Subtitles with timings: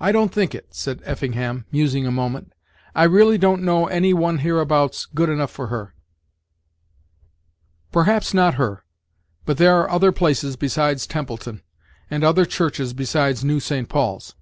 [0.00, 2.54] "I don't think it," said Effingham, musing a moment,
[2.96, 5.92] "really don't know any one hereabouts good enough for her."
[7.92, 8.82] "Perhaps not her;
[9.44, 11.60] but there are other places besides Templeton,
[12.10, 13.90] and other churches besides 'New St.
[13.90, 14.34] Paul's.'"